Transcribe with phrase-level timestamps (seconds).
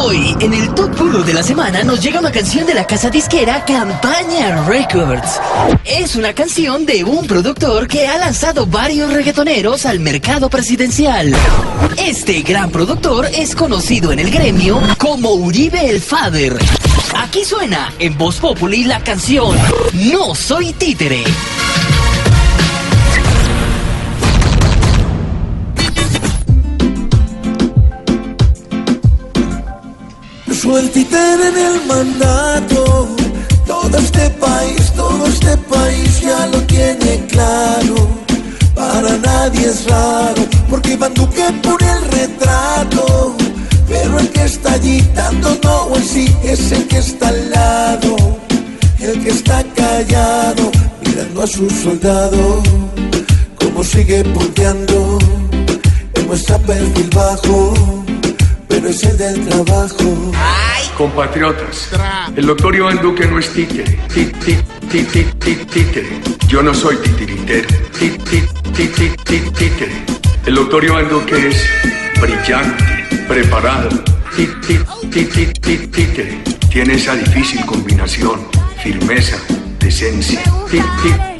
[0.00, 3.10] Hoy, en el Top 1 de la semana, nos llega una canción de la casa
[3.10, 5.40] disquera Campaña Records.
[5.84, 11.34] Es una canción de un productor que ha lanzado varios reggaetoneros al mercado presidencial.
[11.96, 16.56] Este gran productor es conocido en el gremio como Uribe el Father.
[17.16, 19.56] Aquí suena en Voz Populi la canción
[20.12, 21.24] No Soy Títere.
[30.60, 33.06] Sueltiter en el mandato.
[33.64, 37.94] Todo este país, todo este país ya lo tiene claro.
[38.74, 43.36] Para nadie es raro, porque Iván Duque pone el retrato.
[43.86, 48.16] Pero el que está allí dando no o sí es el que está al lado.
[48.98, 50.72] El que está callado,
[51.06, 52.60] mirando a su soldado.
[53.60, 55.18] Como sigue punteando,
[56.14, 57.97] en muestra perfil bajo
[58.78, 60.32] pero es el del trabajo.
[60.96, 61.88] Compatriotas,
[62.36, 63.98] el doctor Iván Duque no es títere.
[64.88, 66.20] Títere.
[66.46, 67.66] Yo no soy titiritero.
[67.98, 68.42] Ti- ti-
[68.76, 69.92] ti- ti- ti- Títere.
[70.46, 71.64] El doctor Iván Duque es
[72.20, 72.84] brillante,
[73.26, 73.88] preparado.
[74.36, 74.84] Títere.
[76.70, 78.46] Tiene esa difícil combinación,
[78.82, 79.38] firmeza,
[79.80, 80.40] decencia.
[80.70, 81.36] Títere.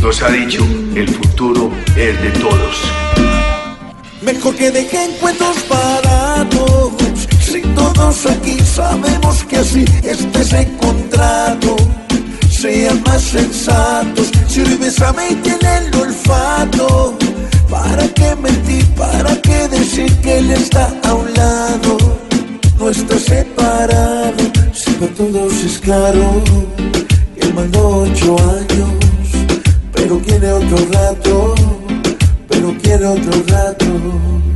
[0.00, 3.03] Nos ha dicho, el futuro es de todos.
[4.24, 6.92] Mejor que dejen cuentos parados.
[7.40, 11.76] Si todos aquí sabemos que así es el contrato.
[12.48, 14.30] Sean más sensatos.
[14.48, 17.18] Si sabe y tiene el olfato.
[17.68, 18.86] ¿Para qué mentir?
[18.94, 21.98] ¿Para qué decir que él está a un lado?
[22.78, 24.42] No está separado.
[24.72, 26.42] Si para todos es claro.
[27.36, 28.90] Él mandó ocho años.
[29.92, 31.83] Pero quiere otro rato
[32.64, 34.53] pero quiero otro rato.